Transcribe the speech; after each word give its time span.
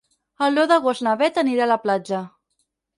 El 0.45 0.57
deu 0.59 0.67
d'agost 0.71 1.05
na 1.09 1.15
Bet 1.21 1.39
anirà 1.45 1.69
a 1.69 1.75
la 1.77 1.81
platja. 1.87 2.27